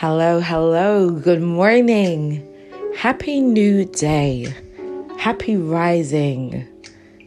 [0.00, 2.42] Hello, hello, good morning.
[2.96, 4.46] Happy new day.
[5.18, 6.66] Happy rising.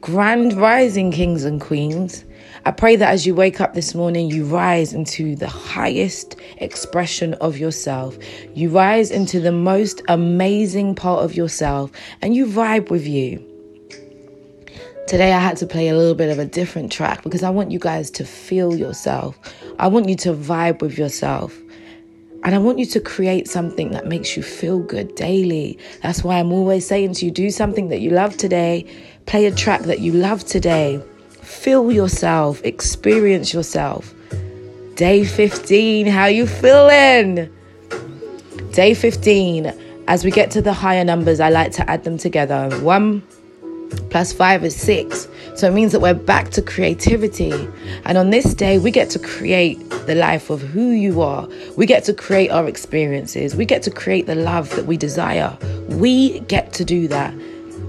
[0.00, 2.24] Grand rising, kings and queens.
[2.64, 7.34] I pray that as you wake up this morning, you rise into the highest expression
[7.34, 8.18] of yourself.
[8.56, 13.44] You rise into the most amazing part of yourself and you vibe with you.
[15.06, 17.70] Today, I had to play a little bit of a different track because I want
[17.70, 19.38] you guys to feel yourself.
[19.78, 21.56] I want you to vibe with yourself.
[22.46, 25.78] And I want you to create something that makes you feel good daily.
[26.02, 28.86] That's why I'm always saying to you do something that you love today,
[29.26, 31.02] play a track that you love today
[31.46, 34.12] Feel yourself, experience yourself.
[34.96, 37.48] Day 15, how you feeling?
[38.72, 39.72] Day 15,
[40.08, 42.68] as we get to the higher numbers, I like to add them together.
[42.80, 43.22] 1
[44.10, 45.28] plus 5 is 6.
[45.54, 47.52] So it means that we're back to creativity.
[48.04, 51.48] And on this day, we get to create the life of who you are.
[51.76, 53.56] We get to create our experiences.
[53.56, 55.56] We get to create the love that we desire.
[55.88, 57.32] We get to do that.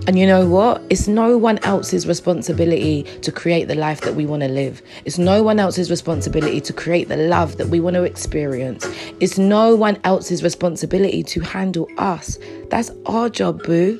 [0.08, 0.82] And you know what?
[0.90, 4.82] It's no one else's responsibility to create the life that we want to live.
[5.04, 8.88] It's no one else's responsibility to create the love that we want to experience.
[9.20, 12.40] It's no one else's responsibility to handle us.
[12.70, 14.00] That's our job, boo.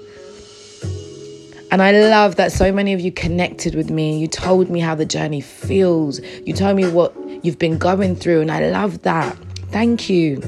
[1.70, 4.18] And I love that so many of you connected with me.
[4.20, 6.22] You told me how the journey feels.
[6.46, 8.42] You told me what you've been going through.
[8.42, 9.38] And I love that.
[9.72, 10.42] Thank you.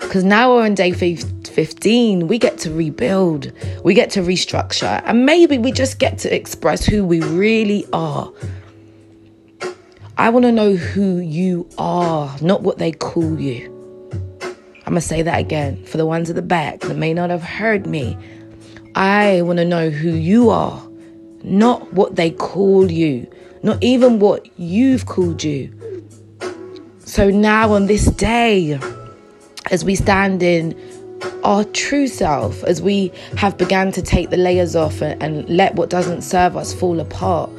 [0.00, 3.50] Because now we're on day 15, we get to rebuild,
[3.82, 8.32] we get to restructure, and maybe we just get to express who we really are.
[10.18, 13.72] I want to know who you are, not what they call you.
[14.42, 17.30] I'm going to say that again for the ones at the back that may not
[17.30, 18.16] have heard me.
[18.96, 20.82] I want to know who you are,
[21.42, 23.30] not what they call you,
[23.62, 25.70] not even what you've called you.
[27.00, 28.80] So now on this day,
[29.70, 30.74] as we stand in
[31.44, 35.74] our true self, as we have begun to take the layers off and, and, let
[35.74, 37.50] what doesn't serve us fall apart.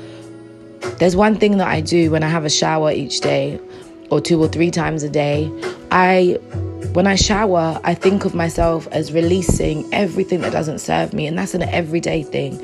[0.97, 3.59] There's one thing that I do when I have a shower each day,
[4.09, 5.51] or two or three times a day.
[5.91, 6.37] I,
[6.93, 11.37] when I shower, I think of myself as releasing everything that doesn't serve me, and
[11.37, 12.61] that's an everyday thing.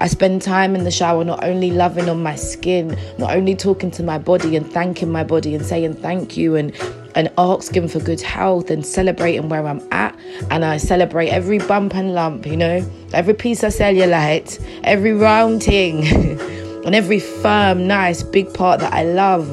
[0.00, 3.90] I spend time in the shower not only loving on my skin, not only talking
[3.92, 6.74] to my body and thanking my body and saying thank you and
[7.14, 10.14] and asking for good health and celebrating where I'm at.
[10.50, 15.62] And I celebrate every bump and lump, you know, every piece of cellulite, every round
[15.62, 16.06] thing,
[16.84, 19.48] and every firm, nice, big part that I love.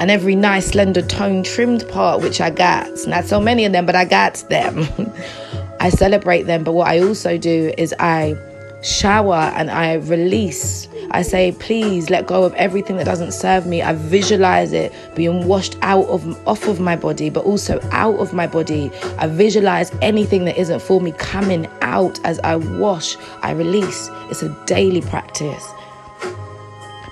[0.00, 2.90] And every nice, slender, tone trimmed part, which I got.
[3.06, 4.86] Not so many of them, but I got them.
[5.80, 6.64] I celebrate them.
[6.64, 8.36] But what I also do is I
[8.82, 13.82] shower and I release I say, please let go of everything that doesn't serve me.
[13.82, 18.32] I visualize it being washed out of off of my body, but also out of
[18.32, 18.90] my body.
[19.18, 24.10] I visualize anything that isn't for me coming out as I wash, I release.
[24.30, 25.66] It's a daily practice.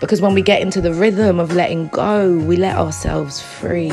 [0.05, 3.89] Because when we get into the rhythm of letting go, we let ourselves free.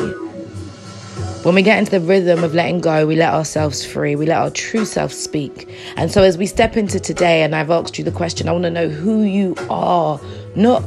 [1.44, 4.18] When we get into the rhythm of letting go, we let ourselves free.
[4.18, 5.74] We let our true self speak.
[5.96, 8.66] And so, as we step into today, and I've asked you the question, I want
[8.66, 10.20] to know who you are,
[10.54, 10.82] not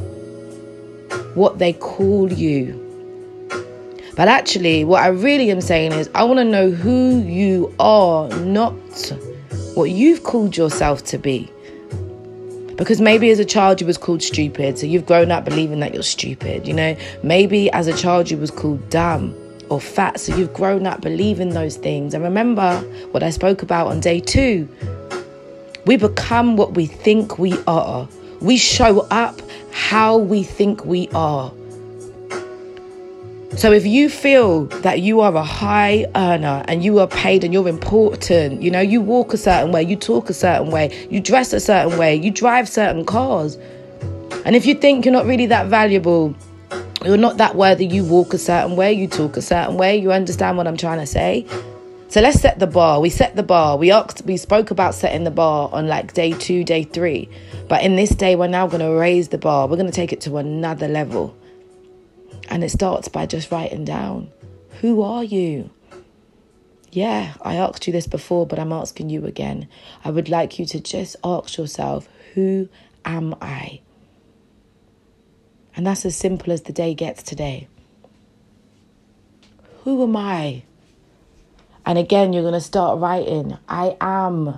[1.33, 2.79] what they call you.
[4.15, 8.29] But actually, what I really am saying is, I want to know who you are,
[8.41, 8.75] not
[9.73, 11.51] what you've called yourself to be.
[12.77, 15.93] Because maybe as a child you was called stupid, so you've grown up believing that
[15.93, 16.95] you're stupid, you know?
[17.23, 19.33] Maybe as a child you was called dumb
[19.69, 20.19] or fat.
[20.19, 22.13] So you've grown up believing those things.
[22.13, 22.77] And remember
[23.11, 24.67] what I spoke about on day two.
[25.85, 28.07] We become what we think we are.
[28.41, 29.39] We show up
[29.71, 31.51] how we think we are.
[33.57, 37.53] So if you feel that you are a high earner and you are paid and
[37.53, 41.21] you're important, you know, you walk a certain way, you talk a certain way, you
[41.21, 43.57] dress a certain way, you drive certain cars.
[44.45, 46.35] And if you think you're not really that valuable,
[47.05, 47.85] you're not that worthy.
[47.85, 49.95] You walk a certain way, you talk a certain way.
[49.97, 51.47] You understand what I'm trying to say?
[52.09, 52.99] So let's set the bar.
[52.99, 53.77] We set the bar.
[53.77, 57.29] We asked, we spoke about setting the bar on like day two, day three.
[57.69, 59.67] But in this day, we're now going to raise the bar.
[59.67, 61.35] We're going to take it to another level.
[62.47, 64.31] And it starts by just writing down
[64.81, 65.69] who are you?
[66.91, 69.67] Yeah, I asked you this before, but I'm asking you again.
[70.03, 72.69] I would like you to just ask yourself, who
[73.03, 73.81] am I?
[75.75, 77.67] And that's as simple as the day gets today.
[79.83, 80.63] Who am I?
[81.85, 84.57] And again, you're going to start writing, I am.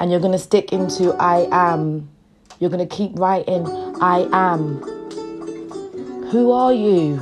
[0.00, 2.08] And you're going to stick into I am.
[2.58, 3.66] You're going to keep writing,
[4.00, 4.97] I am.
[6.30, 7.18] Who are you?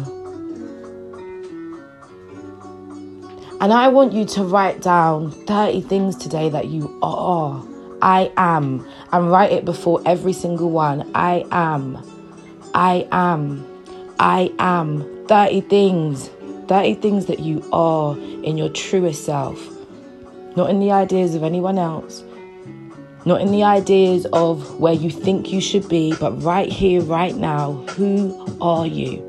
[3.60, 7.64] And I want you to write down 30 things today that you are.
[8.02, 8.84] I am.
[9.12, 11.08] And write it before every single one.
[11.14, 12.02] I am.
[12.74, 13.64] I am.
[14.18, 15.24] I am.
[15.28, 16.28] 30 things.
[16.66, 19.56] 30 things that you are in your truest self.
[20.56, 22.24] Not in the ideas of anyone else.
[23.26, 27.34] Not in the ideas of where you think you should be, but right here, right
[27.34, 27.72] now.
[27.96, 29.20] Who are you?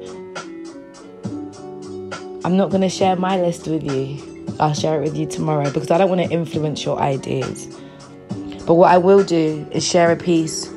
[2.45, 4.45] I'm not going to share my list with you.
[4.59, 7.65] I'll share it with you tomorrow because I don't want to influence your ideas.
[8.67, 10.71] But what I will do is share a piece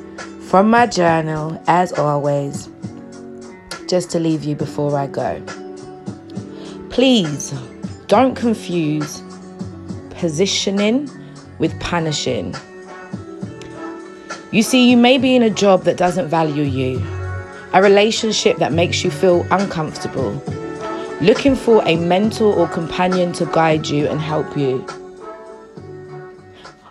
[0.49, 2.69] from my journal, as always,
[3.87, 5.39] just to leave you before I go.
[6.89, 7.51] Please
[8.07, 9.21] don't confuse
[10.09, 11.07] positioning
[11.59, 12.55] with punishing.
[14.51, 17.01] You see, you may be in a job that doesn't value you,
[17.71, 20.33] a relationship that makes you feel uncomfortable,
[21.21, 24.85] looking for a mentor or companion to guide you and help you.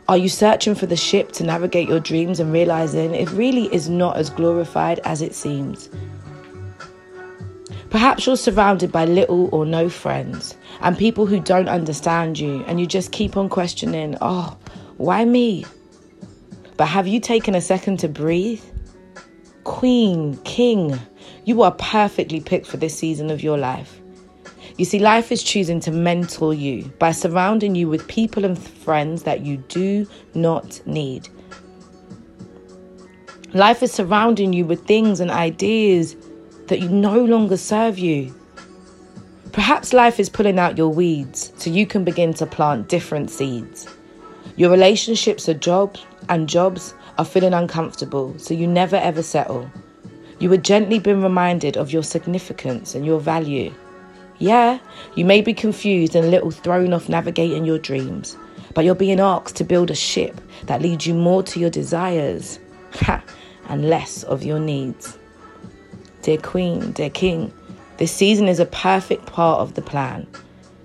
[0.09, 3.91] Are you searching for the ship to navigate your dreams and realizing it really is
[3.91, 5.91] not as glorified as it seems?
[7.91, 12.81] Perhaps you're surrounded by little or no friends and people who don't understand you, and
[12.81, 14.57] you just keep on questioning, oh,
[14.97, 15.67] why me?
[16.81, 18.65] But have you taken a second to breathe?
[19.65, 20.99] Queen, King,
[21.45, 24.01] you are perfectly picked for this season of your life.
[24.79, 29.25] You see, life is choosing to mentor you by surrounding you with people and friends
[29.25, 31.29] that you do not need.
[33.53, 36.17] Life is surrounding you with things and ideas
[36.69, 38.35] that you no longer serve you.
[39.53, 43.87] Perhaps life is pulling out your weeds so you can begin to plant different seeds.
[44.57, 49.71] Your relationships are jobs, and jobs are feeling uncomfortable, so you never ever settle.
[50.39, 53.75] You are gently being reminded of your significance and your value.
[54.39, 54.79] Yeah,
[55.17, 58.39] you may be confused and a little thrown off navigating your dreams,
[58.73, 62.59] but you're being asked to build a ship that leads you more to your desires
[63.69, 65.19] and less of your needs.
[66.23, 67.53] Dear Queen, dear King,
[67.99, 70.27] this season is a perfect part of the plan.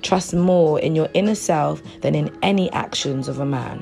[0.02, 3.82] Trust more in your inner self than in any actions of a man.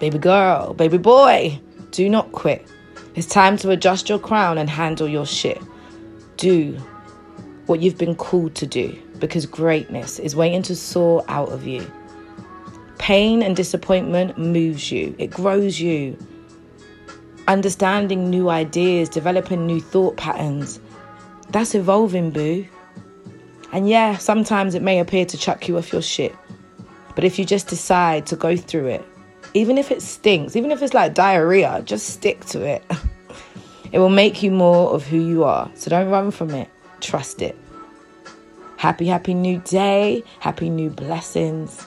[0.00, 1.60] Baby girl, baby boy,
[1.90, 2.66] do not quit.
[3.14, 5.60] It's time to adjust your crown and handle your shit.
[6.38, 6.72] Do
[7.66, 11.86] what you've been called to do because greatness is waiting to soar out of you.
[12.96, 16.16] Pain and disappointment moves you, it grows you,
[17.46, 20.80] understanding new ideas, developing new thought patterns.
[21.50, 22.66] That's evolving, boo.
[23.72, 26.34] And yeah, sometimes it may appear to chuck you off your shit.
[27.14, 29.04] But if you just decide to go through it,
[29.54, 32.84] even if it stinks, even if it's like diarrhea, just stick to it.
[33.92, 35.70] it will make you more of who you are.
[35.74, 36.68] So don't run from it.
[37.00, 37.56] Trust it.
[38.76, 40.22] Happy, happy new day.
[40.38, 41.86] Happy new blessings.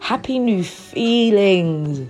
[0.00, 2.08] Happy new feelings.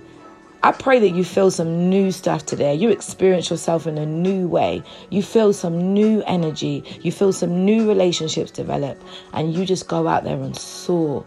[0.63, 2.75] I pray that you feel some new stuff today.
[2.75, 4.83] You experience yourself in a new way.
[5.09, 6.83] You feel some new energy.
[7.01, 9.01] You feel some new relationships develop.
[9.33, 11.25] And you just go out there and soar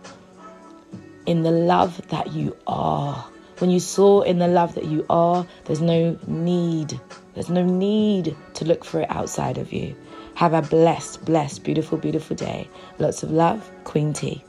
[1.26, 3.24] in the love that you are.
[3.58, 7.00] When you soar in the love that you are, there's no need.
[7.34, 9.94] There's no need to look for it outside of you.
[10.34, 12.68] Have a blessed, blessed, beautiful, beautiful day.
[12.98, 14.42] Lots of love, Queen T.